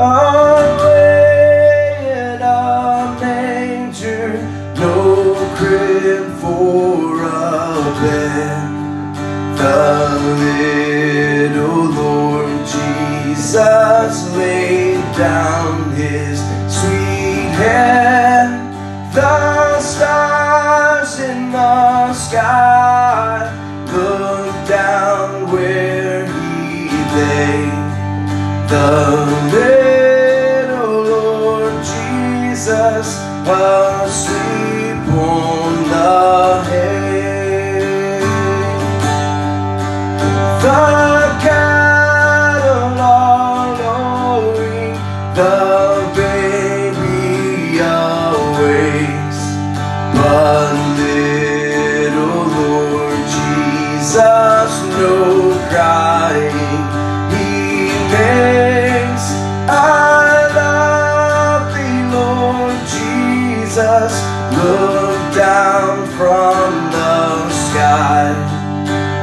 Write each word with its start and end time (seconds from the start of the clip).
away 0.00 1.56
in 2.12 2.40
a 2.40 3.16
manger, 3.20 4.38
no 4.76 5.34
crib 5.56 6.26
for 6.40 7.22
a 7.22 7.82
bed. 8.00 8.68
The 9.58 10.18
little 10.44 11.84
Lord 11.90 12.66
Jesus 12.66 14.14
laid 14.36 15.02
down 15.16 15.90
his 15.96 16.38
sweet 16.68 17.50
head. 17.58 18.48
The 19.12 19.80
stars 19.80 21.18
in 21.18 21.50
the 21.50 22.12
sky 22.12 23.50
looked 23.92 24.68
down 24.68 25.50
where 25.50 26.26
he 26.26 26.88
lay. 27.16 27.70
The 28.68 29.67
Asleep 33.50 35.08
on 35.08 35.72
the 35.88 36.62
hay. 36.68 38.20
The 40.60 40.84
cattle 41.40 43.00
are 43.00 43.72
the 45.34 45.56
baby 46.14 47.78
awakes, 47.78 49.40
but 50.12 50.74
little 50.98 52.44
Lord 52.52 53.22
Jesus 53.32 54.72
no 55.00 55.14
crying 55.70 56.47
down 65.38 66.04
from 66.18 66.90
the 66.90 67.48
sky 67.50 68.34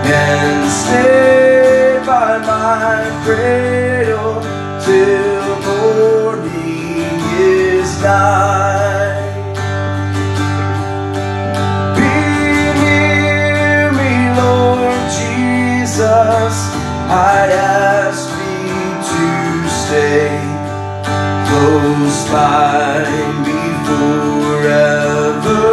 and 0.05 0.71
stay 0.71 2.01
by 2.05 2.37
my 2.37 3.03
cradle 3.25 4.39
till 4.79 5.59
morning 5.67 7.19
is 7.37 8.01
nigh. 8.01 9.11
Be 11.97 12.15
near 12.79 13.91
me, 13.99 14.15
Lord 14.39 15.03
Jesus. 15.19 16.55
I 17.11 17.51
ask 17.51 18.23
thee 18.39 18.87
to 19.11 19.25
stay 19.83 20.31
close 21.49 22.19
by 22.31 23.03
me 23.43 23.59
forever 23.87 25.64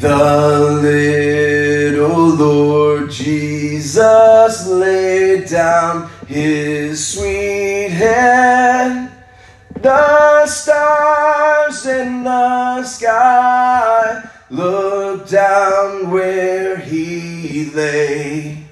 The 0.00 0.78
little 0.80 2.28
Lord 2.28 3.10
Jesus 3.10 4.68
laid 4.68 5.48
down 5.48 6.08
his 6.28 7.04
sweet 7.04 7.88
head. 7.88 9.10
The 9.82 10.46
stars 10.46 11.84
in 11.86 12.22
the 12.22 12.84
sky 12.84 14.22
looked 14.50 15.32
down 15.32 16.12
where 16.12 16.76
he 16.76 17.68
lay. 17.74 18.62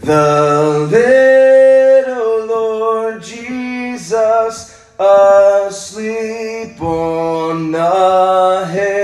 The 0.00 0.88
little 0.90 2.46
Lord 2.46 3.22
Jesus 3.22 4.84
asleep 4.98 6.82
on 6.82 7.70
the 7.70 8.66
hill. 8.72 8.97